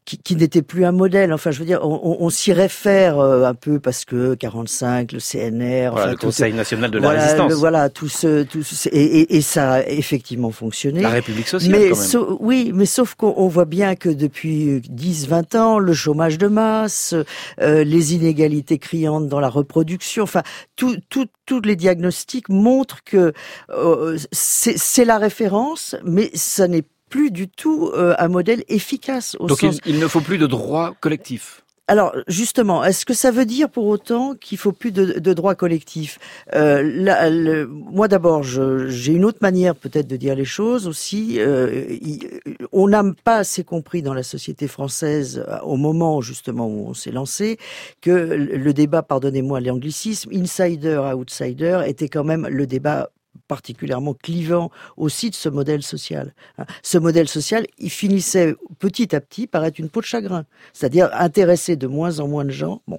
[0.06, 1.32] qui, qui n'était plus un modèle.
[1.32, 5.18] Enfin, je veux dire, on, on s'y réfère euh, un peu parce que 45, le
[5.18, 8.44] CNR, voilà, enfin, le Conseil tout, national de la voilà, résistance, le, voilà, tout ce,
[8.44, 11.02] tout ce, et, et, et, ça a effectivement fonctionné.
[11.02, 12.06] La République sociale, mais quand même.
[12.06, 17.14] So, oui, mais sauf qu'on voit bien que depuis 10-20 ans, le chômage de masse,
[17.60, 20.44] euh, les inégalités criantes dans la reproduction, enfin,
[20.76, 23.32] tout, tout, tous les diagnostics montrent que
[23.70, 29.36] euh, c'est la référence, mais ça n'est plus du tout euh, un modèle efficace.
[29.40, 29.78] Au Donc sens...
[29.86, 33.70] il, il ne faut plus de droit collectif alors justement, est-ce que ça veut dire
[33.70, 36.18] pour autant qu'il faut plus de, de droits collectifs?
[36.54, 41.36] Euh, là, le, Moi d'abord, j'ai une autre manière peut-être de dire les choses aussi.
[41.38, 42.40] Euh, il,
[42.72, 47.12] on n'a pas assez compris dans la société française au moment justement où on s'est
[47.12, 47.56] lancé
[48.00, 53.10] que le débat, pardonnez-moi l'anglicisme, insider-outsider était quand même le débat
[53.46, 56.34] particulièrement clivant aussi de ce modèle social.
[56.82, 61.10] Ce modèle social, il finissait petit à petit par être une peau de chagrin, c'est-à-dire
[61.12, 62.82] intéresser de moins en moins de gens.
[62.86, 62.98] Bon.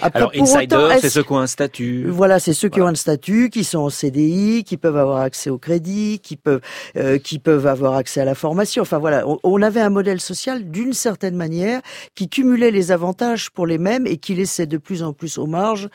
[0.00, 2.06] Après, Alors, insider, c'est ceux qui ont un statut.
[2.08, 2.90] Voilà, c'est ceux qui voilà.
[2.90, 6.60] ont un statut, qui sont en CDI, qui peuvent avoir accès au crédit, qui peuvent,
[6.96, 8.82] euh, qui peuvent avoir accès à la formation.
[8.82, 11.80] Enfin voilà, on, on avait un modèle social d'une certaine manière
[12.14, 15.46] qui cumulait les avantages pour les mêmes et qui laissait de plus en plus aux
[15.46, 15.88] marges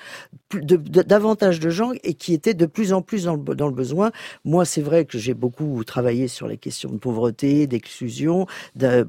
[0.54, 3.68] de, de, davantage de gens et qui était de plus en plus dans le, dans
[3.68, 3.88] le besoin.
[3.93, 8.47] Moi, c'est vrai que j'ai beaucoup travaillé sur les questions de pauvreté, d'exclusion.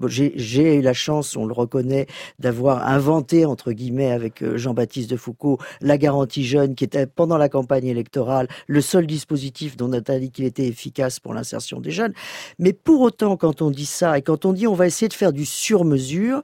[0.07, 2.07] J'ai eu la chance, on le reconnaît,
[2.39, 7.39] d'avoir inventé, entre guillemets, avec euh, Jean-Baptiste de Foucault, la garantie jeune, qui était pendant
[7.39, 11.81] la campagne électorale le seul dispositif dont on a dit qu'il était efficace pour l'insertion
[11.81, 12.13] des jeunes.
[12.59, 15.15] Mais pour autant, quand on dit ça et quand on dit on va essayer de
[15.15, 16.43] faire du sur-mesure,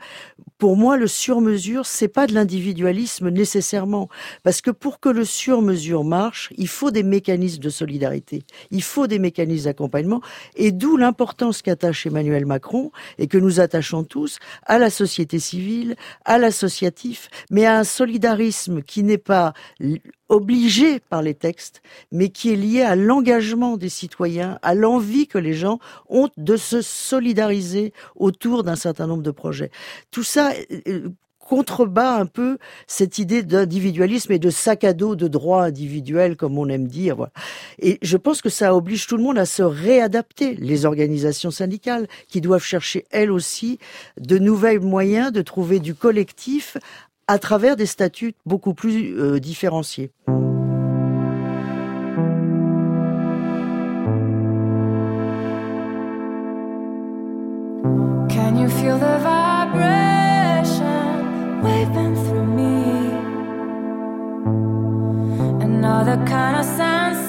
[0.59, 4.09] pour moi, le sur-mesure, c'est pas de l'individualisme nécessairement,
[4.43, 8.26] parce que pour que le sur-mesure marche, il faut des mécanismes de solidarité
[8.71, 10.21] Il faut des mécanismes d'accompagnement
[10.57, 15.97] et d'où l'importance qu'attache Emmanuel Macron et que nous attachons tous à la société civile,
[16.25, 19.53] à l'associatif, mais à un solidarisme qui n'est pas
[20.29, 25.39] obligé par les textes, mais qui est lié à l'engagement des citoyens, à l'envie que
[25.39, 29.71] les gens ont de se solidariser autour d'un certain nombre de projets.
[30.11, 30.53] Tout ça
[30.89, 31.11] euh,
[31.47, 36.59] contrebat un peu cette idée d'individualisme et de sac à dos de droits individuels, comme
[36.59, 37.17] on aime dire.
[37.17, 37.33] Voilà.
[37.79, 40.55] Et je pense que ça oblige tout le monde à se réadapter.
[40.57, 43.79] Les organisations syndicales qui doivent chercher elles aussi
[44.21, 46.77] de nouveaux moyens de trouver du collectif
[47.29, 50.11] à travers des statuts beaucoup plus euh, différenciés.
[66.25, 67.27] Kind of sensation.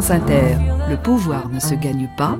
[0.00, 2.38] Le pouvoir ne se gagne pas,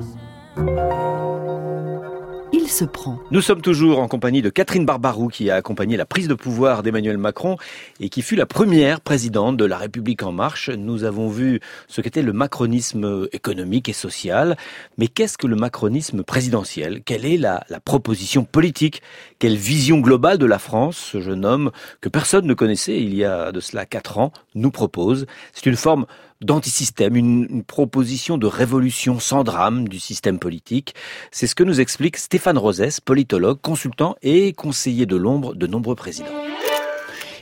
[2.51, 3.19] il se prend.
[3.29, 6.81] Nous sommes toujours en compagnie de Catherine Barbarou qui a accompagné la prise de pouvoir
[6.81, 7.57] d'Emmanuel Macron
[7.99, 10.71] et qui fut la première présidente de la République en marche.
[10.71, 14.57] Nous avons vu ce qu'était le macronisme économique et social.
[14.97, 17.03] Mais qu'est-ce que le macronisme présidentiel?
[17.03, 19.03] Quelle est la, la proposition politique?
[19.37, 20.97] Quelle vision globale de la France?
[21.11, 21.69] Ce jeune homme
[22.01, 25.75] que personne ne connaissait il y a de cela quatre ans nous propose C'est une
[25.75, 26.07] forme
[26.41, 30.95] d'antisystème, une, proposition de révolution sans drame du système politique.
[31.31, 35.95] C'est ce que nous explique Stéphane Rosès, politologue, consultant et conseiller de l'ombre de nombreux
[35.95, 36.27] présidents.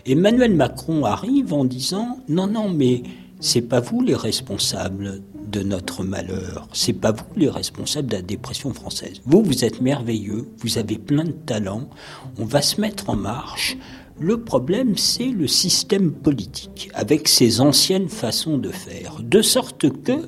[0.05, 3.03] Emmanuel Macron arrive en disant non, non, mais
[3.39, 8.21] c'est pas vous les responsables de notre malheur, c'est pas vous les responsables de la
[8.21, 9.21] dépression française.
[9.25, 11.89] Vous, vous êtes merveilleux, vous avez plein de talent,
[12.37, 13.77] on va se mettre en marche.
[14.21, 20.27] Le problème, c'est le système politique, avec ses anciennes façons de faire, de sorte que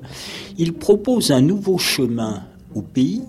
[0.58, 3.23] il propose un nouveau chemin au pays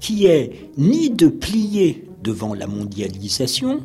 [0.00, 3.82] qui est ni de plier devant la mondialisation,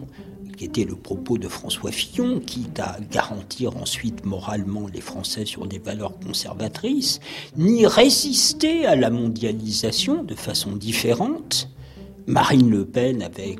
[0.57, 5.67] qui était le propos de François Fillon, quitte à garantir ensuite moralement les Français sur
[5.67, 7.19] des valeurs conservatrices,
[7.57, 11.69] ni résister à la mondialisation de façon différente.
[12.29, 13.59] Marine Le Pen avec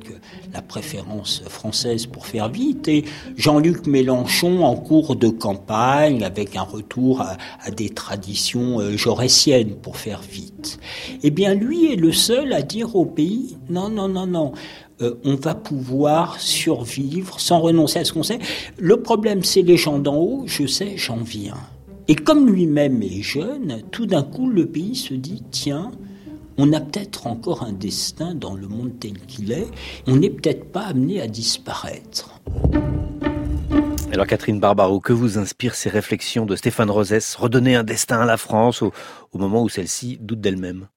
[0.54, 3.04] la préférence française pour faire vite et
[3.36, 9.98] Jean-Luc Mélenchon en cours de campagne avec un retour à, des traditions euh, jaurétiennes pour
[9.98, 10.80] faire vite.
[11.24, 14.54] Eh bien, lui est le seul à dire au pays non, non, non, non.
[15.02, 18.40] Euh, on va pouvoir survivre sans renoncer à ce qu'on sait.
[18.78, 20.44] Le problème, c'est les gens d'en haut.
[20.46, 21.58] Je sais, j'en viens.
[22.08, 25.92] Et comme lui-même est jeune, tout d'un coup, le pays se dit tiens,
[26.62, 29.68] on a peut-être encore un destin dans le monde tel qu'il est.
[30.08, 32.42] On n'est peut-être pas amené à disparaître.
[34.12, 38.26] Alors Catherine Barbaro, que vous inspirent ces réflexions de Stéphane Rosès, redonner un destin à
[38.26, 38.92] la France au,
[39.32, 40.90] au moment où celle-ci doute d'elle-même?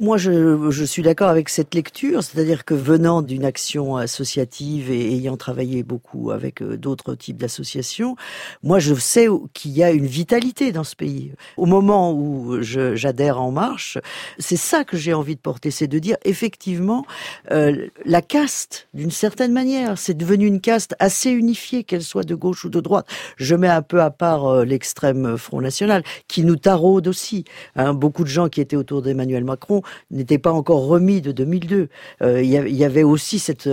[0.00, 5.12] Moi, je, je suis d'accord avec cette lecture, c'est-à-dire que venant d'une action associative et
[5.12, 8.16] ayant travaillé beaucoup avec euh, d'autres types d'associations,
[8.62, 11.32] moi, je sais qu'il y a une vitalité dans ce pays.
[11.58, 13.98] Au moment où j'adhère en marche,
[14.38, 17.04] c'est ça que j'ai envie de porter, c'est de dire effectivement,
[17.50, 22.34] euh, la caste, d'une certaine manière, c'est devenu une caste assez unifiée, qu'elle soit de
[22.34, 23.06] gauche ou de droite.
[23.36, 27.44] Je mets un peu à part euh, l'extrême Front National, qui nous taraude aussi.
[27.76, 31.88] Hein, beaucoup de gens qui étaient autour d'Emmanuel Macron n'était pas encore remis de 2002.
[32.22, 33.68] Euh, il y avait aussi cette,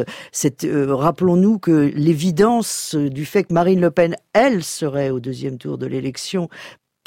[0.64, 5.78] euh, rappelons-nous que l'évidence du fait que Marine Le Pen, elle, serait au deuxième tour
[5.78, 6.50] de l'élection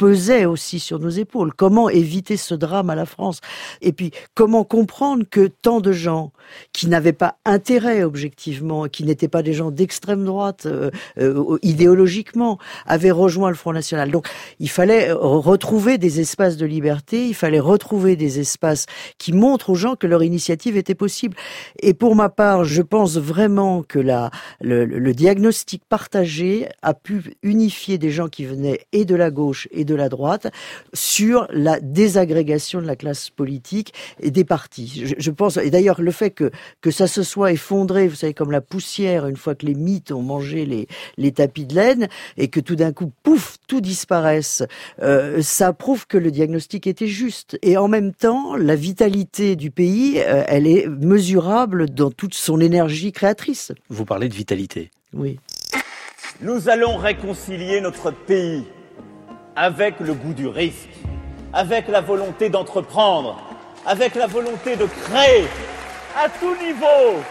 [0.00, 1.52] pesait aussi sur nos épaules.
[1.52, 3.42] Comment éviter ce drame à la France?
[3.82, 6.32] Et puis, comment comprendre que tant de gens
[6.72, 12.56] qui n'avaient pas intérêt objectivement, qui n'étaient pas des gens d'extrême droite euh, euh, idéologiquement,
[12.86, 14.10] avaient rejoint le Front National?
[14.10, 14.26] Donc,
[14.58, 18.86] il fallait retrouver des espaces de liberté, il fallait retrouver des espaces
[19.18, 21.36] qui montrent aux gens que leur initiative était possible.
[21.80, 24.30] Et pour ma part, je pense vraiment que la,
[24.62, 29.68] le, le diagnostic partagé a pu unifier des gens qui venaient et de la gauche
[29.72, 30.52] et de de la droite
[30.94, 35.14] sur la désagrégation de la classe politique et des partis.
[35.18, 36.50] Je, pense, et d'ailleurs le fait que,
[36.80, 40.12] que ça se soit effondré, vous savez, comme la poussière, une fois que les mythes
[40.12, 44.62] ont mangé les, les tapis de laine, et que tout d'un coup, pouf, tout disparaisse,
[45.02, 47.58] euh, ça prouve que le diagnostic était juste.
[47.62, 52.60] Et en même temps, la vitalité du pays, euh, elle est mesurable dans toute son
[52.60, 53.72] énergie créatrice.
[53.88, 54.90] Vous parlez de vitalité.
[55.12, 55.38] Oui.
[56.40, 58.64] Nous allons réconcilier notre pays
[59.60, 60.88] avec le goût du risque,
[61.52, 63.38] avec la volonté d'entreprendre,
[63.84, 65.44] avec la volonté de créer
[66.16, 67.22] à tout niveau.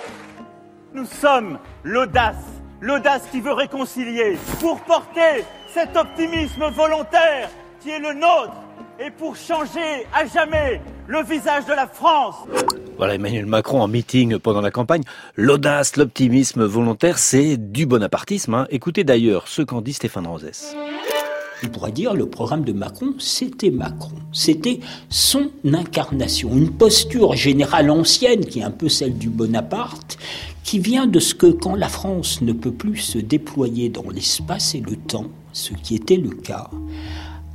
[0.94, 2.36] Nous sommes l'audace,
[2.82, 7.50] l'audace qui veut réconcilier, pour porter cet optimisme volontaire
[7.82, 8.54] qui est le nôtre
[9.00, 12.36] et pour changer à jamais le visage de la France.
[12.98, 15.02] Voilà Emmanuel Macron en meeting pendant la campagne.
[15.36, 18.54] L'audace, l'optimisme volontaire, c'est du bonapartisme.
[18.54, 18.68] Hein.
[18.70, 20.76] Écoutez d'ailleurs ce qu'en dit Stéphane Rosès.
[21.62, 24.16] On pourrait dire le programme de Macron, c'était Macron.
[24.32, 30.18] C'était son incarnation, une posture générale ancienne qui est un peu celle du Bonaparte,
[30.64, 34.74] qui vient de ce que quand la France ne peut plus se déployer dans l'espace
[34.76, 36.70] et le temps, ce qui était le cas,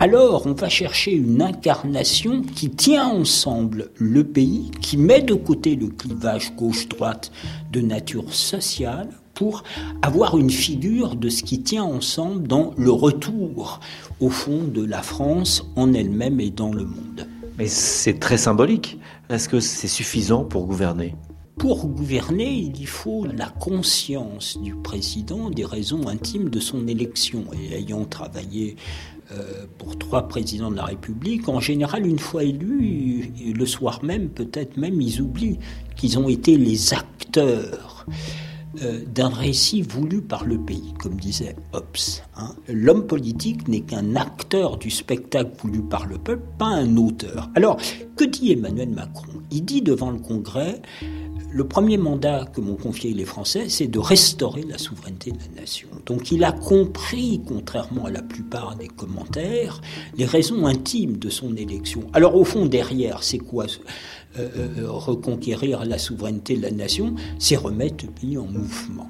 [0.00, 5.76] alors on va chercher une incarnation qui tient ensemble le pays, qui met de côté
[5.76, 7.30] le clivage gauche-droite
[7.72, 9.64] de nature sociale pour
[10.02, 13.80] avoir une figure de ce qui tient ensemble dans le retour,
[14.20, 17.28] au fond, de la France en elle-même et dans le monde.
[17.58, 18.98] Mais c'est très symbolique.
[19.28, 21.14] Est-ce que c'est suffisant pour gouverner?
[21.56, 27.44] Pour gouverner, il faut la conscience du président des raisons intimes de son élection.
[27.52, 28.74] Et ayant travaillé
[29.30, 34.30] euh, pour trois présidents de la République, en général, une fois élus, le soir même,
[34.30, 35.58] peut-être même, ils oublient
[35.96, 38.04] qu'ils ont été les acteurs
[39.14, 41.84] d'un récit voulu par le pays, comme disait Hobbes.
[42.36, 42.54] Hein.
[42.68, 47.50] L'homme politique n'est qu'un acteur du spectacle voulu par le peuple, pas un auteur.
[47.54, 47.76] Alors,
[48.16, 49.42] que dit Emmanuel Macron?
[49.50, 50.80] Il dit devant le Congrès
[51.54, 55.60] le premier mandat que m'ont confié les Français, c'est de restaurer la souveraineté de la
[55.60, 55.88] nation.
[56.04, 59.80] Donc il a compris, contrairement à la plupart des commentaires,
[60.18, 62.08] les raisons intimes de son élection.
[62.12, 63.66] Alors au fond, derrière, c'est quoi?
[63.66, 64.23] euh, euh,
[64.84, 69.08] reconquérir la souveraineté de la nation C'est remettre le pays en mouvement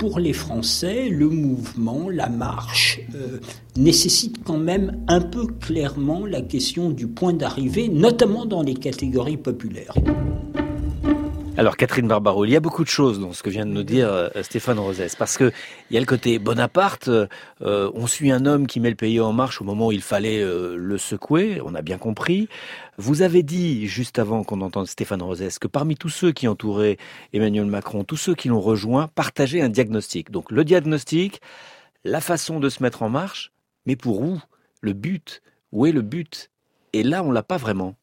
[0.00, 3.38] pour les Français, le mouvement, la marche, euh,
[3.76, 9.36] nécessite quand même un peu clairement la question du point d'arrivée, notamment dans les catégories
[9.36, 9.92] populaires.
[11.56, 13.82] Alors Catherine Barbaro, il y a beaucoup de choses dans ce que vient de nous
[13.82, 15.52] dire euh, Stéphane Rosès, parce que
[15.90, 19.20] il y a le côté Bonaparte, euh, on suit un homme qui met le pays
[19.20, 22.48] en marche au moment où il fallait euh, le secouer, on a bien compris.
[22.96, 26.96] Vous avez dit, juste avant qu'on entende Stéphane Rosès, que parmi tous ceux qui entouraient
[27.32, 30.30] Emmanuel Macron, tous ceux qui l'ont rejoint, partageaient un diagnostic.
[30.30, 31.40] Donc le diagnostic,
[32.04, 33.52] la façon de se mettre en marche,
[33.86, 34.40] mais pour où?
[34.80, 35.42] Le but?
[35.72, 36.50] Où est le but?
[36.92, 37.96] Et là, on l'a pas vraiment.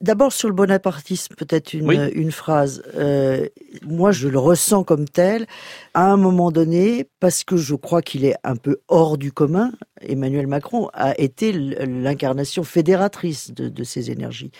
[0.00, 2.82] D'abord sur le bonapartisme, peut-être une, une phrase.
[2.96, 3.46] Euh,
[3.84, 5.46] moi, je le ressens comme tel.
[5.94, 9.72] À un moment donné, parce que je crois qu'il est un peu hors du commun,
[10.02, 14.50] Emmanuel Macron a été l'incarnation fédératrice de, de, ces énergies.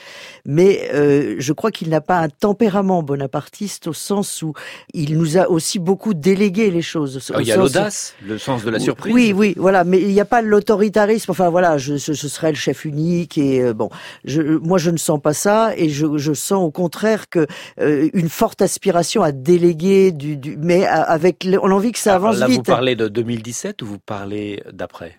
[0.45, 4.55] Mais euh, je crois qu'il n'a pas un tempérament bonapartiste au sens où
[4.95, 7.33] il nous a aussi beaucoup délégué les choses.
[7.35, 9.13] Ah, il y a l'audace, le sens de la surprise.
[9.15, 11.31] Oui, oui, voilà, mais il n'y a pas l'autoritarisme.
[11.31, 13.91] Enfin voilà, je, ce, serait le chef unique et euh, bon,
[14.25, 17.47] je, moi je ne sens pas ça et je, je sens au contraire que
[17.81, 22.47] euh, une forte aspiration à déléguer du, du mais avec l'envie que ça avance là,
[22.47, 22.59] vite.
[22.59, 25.17] Vous parlez de 2017 ou vous parlez d'après?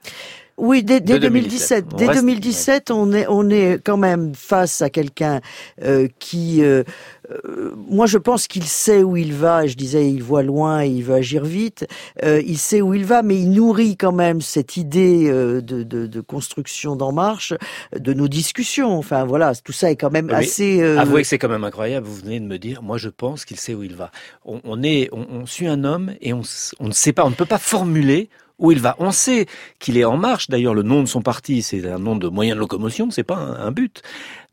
[0.59, 1.95] Oui, dès, 2017.
[1.95, 5.39] Dès 2017, on est on est quand même face à quelqu'un
[5.83, 6.83] euh, qui, euh,
[7.31, 9.65] euh, moi, je pense qu'il sait où il va.
[9.67, 11.87] Je disais, il voit loin et il veut agir vite.
[12.23, 16.21] il sait où il va, mais il nourrit quand même cette idée de, de, de,
[16.21, 17.53] construction d'en marche,
[17.95, 18.97] de nos discussions.
[18.97, 20.81] Enfin, voilà, tout ça est quand même assez.
[20.81, 22.05] Avouez que c'est quand même incroyable.
[22.05, 24.11] Vous venez de me dire, moi, je pense qu'il sait où il va.
[24.45, 26.41] On, on est, on, on, suit un homme et on,
[26.79, 28.29] on ne sait pas, on ne peut pas formuler
[28.59, 28.95] où il va.
[28.99, 29.47] On sait
[29.79, 30.49] qu'il est en marche.
[30.49, 33.37] D'ailleurs, le nom de son parti, c'est un nom de moyen de locomotion, c'est pas
[33.37, 34.01] un, but.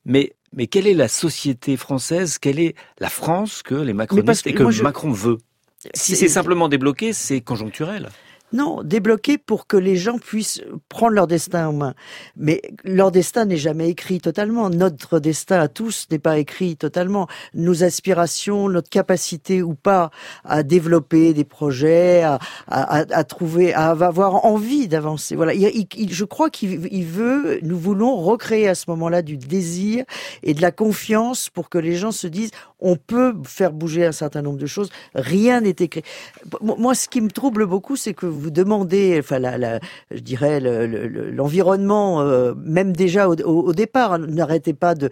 [0.04, 2.38] Mais mais quelle est la société française?
[2.38, 5.38] Quelle est la France que les macronistes et que Macron veut?
[5.94, 8.08] Si c'est simplement débloqué, c'est conjoncturel.
[8.52, 11.94] Non, débloquer pour que les gens puissent prendre leur destin en main.
[12.36, 14.70] Mais leur destin n'est jamais écrit totalement.
[14.70, 17.26] Notre destin à tous n'est pas écrit totalement.
[17.54, 20.10] Nos aspirations, notre capacité ou pas
[20.44, 22.22] à développer des projets,
[22.68, 25.34] à, trouver, à avoir envie d'avancer.
[25.34, 25.52] Voilà.
[25.54, 30.04] je crois qu'il veut, nous voulons recréer à ce moment-là du désir
[30.42, 34.12] et de la confiance pour que les gens se disent on peut faire bouger un
[34.12, 34.90] certain nombre de choses.
[35.14, 36.02] Rien n'est écrit.
[36.60, 39.40] Moi, ce qui me trouble beaucoup, c'est que vous demandez, enfin,
[40.10, 45.10] je dirais, l'environnement, euh, même déjà au, départ, hein, n'arrêtez pas de,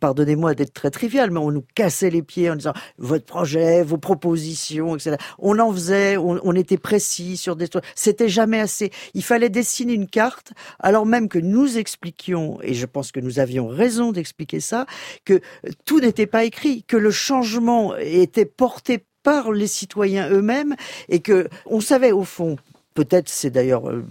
[0.00, 3.98] pardonnez-moi d'être très trivial, mais on nous cassait les pieds en disant votre projet, vos
[3.98, 5.16] propositions, etc.
[5.38, 7.84] On en faisait, on, était précis sur des trucs.
[7.94, 8.90] C'était jamais assez.
[9.14, 13.38] Il fallait dessiner une carte, alors même que nous expliquions, et je pense que nous
[13.38, 14.86] avions raison d'expliquer ça,
[15.24, 15.40] que
[15.84, 20.76] tout n'était pas écrit, que le changement était porté par les citoyens eux-mêmes
[21.08, 22.56] et que on savait au fond
[22.94, 24.04] peut-être c'est d'ailleurs euh,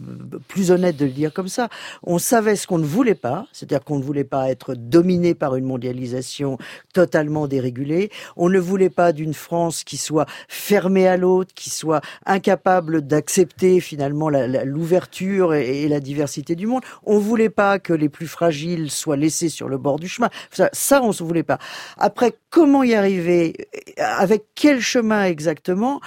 [0.48, 1.70] plus honnête de le dire comme ça,
[2.04, 5.56] on savait ce qu'on ne voulait pas, c'est-à-dire qu'on ne voulait pas être dominé par
[5.56, 6.58] une mondialisation
[6.94, 12.02] totalement dérégulée, on ne voulait pas d'une France qui soit fermée à l'autre, qui soit
[12.26, 18.10] incapable d'accepter finalement l'ouverture et, la diversité du monde, on ne voulait pas que les
[18.10, 21.60] plus fragiles soient laissés sur le bord du chemin, ça, on ne voulait pas.
[21.98, 23.54] Après, comment y arriver,
[23.98, 26.02] avec quel chemin exactement,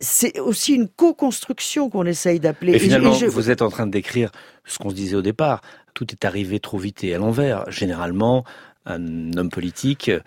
[0.00, 2.74] c'est aussi une co-construction qu'on essaie d'appeler.
[2.74, 4.30] Et finalement, vous êtes en train de décrire
[4.64, 5.60] ce qu'on se disait au départ.
[5.94, 7.70] Tout est arrivé trop vite et à l'envers.
[7.70, 8.44] Généralement,
[8.86, 10.20] un homme politique euh,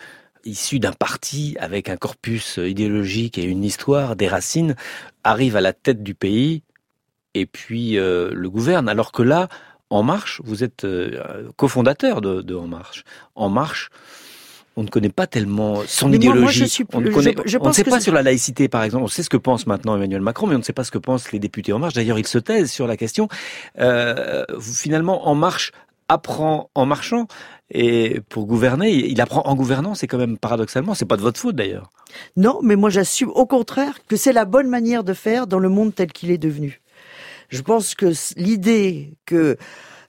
[0.44, 4.76] issu d'un parti avec un corpus idéologique et une histoire, des racines,
[5.24, 6.62] arrive à la tête du pays
[7.34, 8.88] et puis euh, le gouverne.
[8.90, 9.48] Alors que là,
[9.90, 13.04] En Marche, vous êtes euh, cofondateur de, de En Marche.
[13.36, 13.90] En Marche,
[14.76, 16.86] on ne connaît pas tellement son idéologie.
[16.94, 19.06] on ne, connaît, on ne sait pas sur la laïcité, par exemple.
[19.06, 20.98] On sait ce que pense maintenant Emmanuel Macron, mais on ne sait pas ce que
[20.98, 21.94] pensent les députés En Marche.
[21.94, 23.28] D'ailleurs, ils se taisent sur la question.
[23.80, 25.72] Euh, finalement, En Marche
[26.08, 27.28] apprend en marchant.
[27.72, 31.40] Et pour gouverner, il apprend en gouvernant, c'est quand même paradoxalement, c'est pas de votre
[31.40, 31.90] faute d'ailleurs.
[32.38, 35.70] Non, mais moi j'assume au contraire que c'est la bonne manière de faire dans le
[35.70, 36.82] monde tel qu'il est devenu.
[37.50, 39.58] Je pense que l'idée que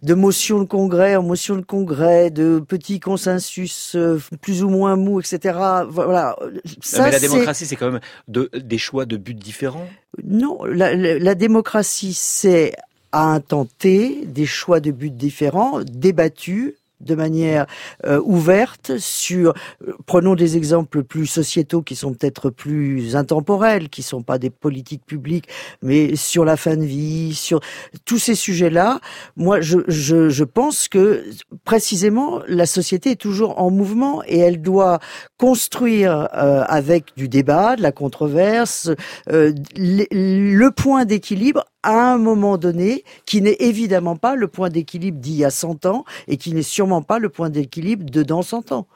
[0.02, 4.96] de motion de congrès en motion de congrès, de petits consensus euh, plus ou moins
[4.96, 5.58] mous, etc.
[5.88, 6.36] Voilà.
[6.80, 9.88] Ça, mais la démocratie, c'est quand même de, des choix de buts différents?
[10.24, 12.74] Non, la, la démocratie, c'est
[13.12, 13.40] à
[13.78, 17.66] T des choix de buts différents, débattus, de manière
[18.04, 19.54] euh, ouverte sur
[19.86, 24.50] euh, prenons des exemples plus sociétaux qui sont peut-être plus intemporels qui sont pas des
[24.50, 25.48] politiques publiques
[25.82, 27.60] mais sur la fin de vie sur
[28.04, 29.00] tous ces sujets-là.
[29.36, 31.24] Moi je, je, je pense que
[31.64, 34.98] précisément la société est toujours en mouvement et elle doit
[35.38, 38.90] construire euh, avec du débat de la controverse
[39.26, 45.36] le point d'équilibre à un moment donné, qui n'est évidemment pas le point d'équilibre d'il
[45.36, 48.72] y a 100 ans et qui n'est sûrement pas le point d'équilibre de dans 100
[48.72, 48.86] ans.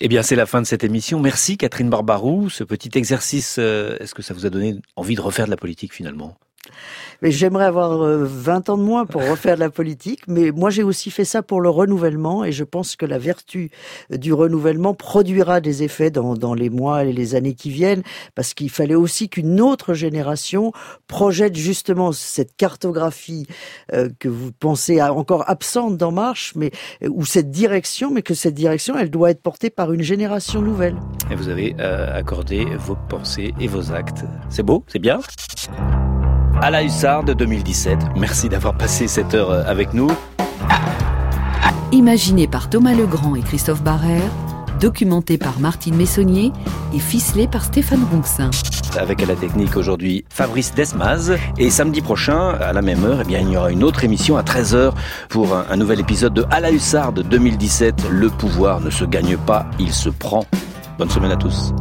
[0.00, 1.20] Eh bien, c'est la fin de cette émission.
[1.20, 2.50] Merci Catherine Barbarou.
[2.50, 5.56] Ce petit exercice, euh, est-ce que ça vous a donné envie de refaire de la
[5.56, 6.36] politique finalement?
[7.22, 10.20] Mais j'aimerais avoir 20 euh, ans de moins pour refaire de la politique.
[10.28, 13.70] Mais moi, j'ai aussi fait ça pour le renouvellement et je pense que la vertu
[14.10, 18.02] du renouvellement produira des effets dans, les mois et les années qui viennent
[18.34, 20.72] parce qu'il fallait aussi qu'une autre génération
[21.06, 23.46] projette justement cette cartographie
[23.92, 26.70] euh, que vous pensez encore absente d'En Marche, mais
[27.02, 30.60] euh, ou cette direction, mais que cette direction, elle doit être portée par une génération
[30.60, 30.96] nouvelle.
[31.30, 34.24] Et vous avez accordé vos pensées et vos actes.
[34.50, 35.20] C'est beau, c'est bien?
[36.64, 37.98] À la Hussarde 2017.
[38.16, 40.08] Merci d'avoir passé cette heure euh, avec nous.
[41.92, 44.30] Imaginé par Thomas Legrand et Christophe Barrère,
[44.80, 46.52] documenté par Martine Messonnier
[46.94, 48.48] et ficelé par Stéphane Ronxin.
[48.98, 51.36] Avec à la technique aujourd'hui Fabrice Desmaz.
[51.58, 54.38] Et samedi prochain, à la même heure, eh bien, il y aura une autre émission
[54.38, 54.94] à 13h
[55.28, 58.08] pour un, un nouvel épisode de À la Hussarde 2017.
[58.10, 60.46] Le pouvoir ne se gagne pas, il se prend.
[60.96, 61.74] Bonne semaine à tous.